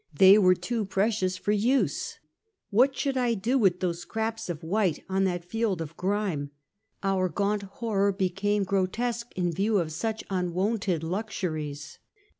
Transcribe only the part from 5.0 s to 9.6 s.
on that field of grime? Our gaunt horror became grotesque, in